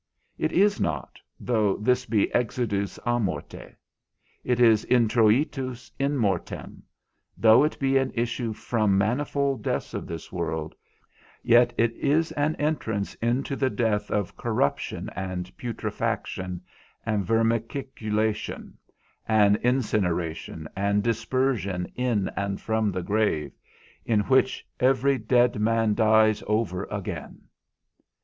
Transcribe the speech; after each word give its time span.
It 0.39 0.51
is 0.51 0.79
not, 0.81 1.19
though 1.39 1.77
this 1.77 2.07
be 2.07 2.25
exitus 2.33 2.97
à 3.05 3.21
morte: 3.21 3.75
it 4.43 4.59
is 4.59 4.83
introitus 4.87 5.91
in 5.99 6.17
mortem; 6.17 6.81
though 7.37 7.63
it 7.63 7.77
be 7.77 7.97
an 7.99 8.11
issue 8.15 8.51
from 8.51 8.97
manifold 8.97 9.61
deaths 9.61 9.93
of 9.93 10.07
this 10.07 10.31
world, 10.31 10.73
yet 11.43 11.71
it 11.77 11.91
is 11.93 12.31
an 12.31 12.55
entrance 12.55 13.13
into 13.21 13.55
the 13.55 13.69
death 13.69 14.09
of 14.09 14.35
corruption 14.35 15.07
and 15.15 15.55
putrefaction, 15.55 16.61
and 17.05 17.23
vermiculation, 17.23 18.77
and 19.27 19.57
incineration, 19.57 20.67
and 20.75 21.03
dispersion 21.03 21.85
in 21.93 22.27
and 22.29 22.59
from 22.59 22.91
the 22.91 23.03
grave, 23.03 23.51
in 24.03 24.21
which 24.21 24.67
every 24.79 25.19
dead 25.19 25.59
man 25.59 25.93
dies 25.93 26.41
over 26.47 26.85
again. 26.85 27.43